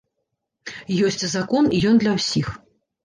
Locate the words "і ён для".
1.81-2.15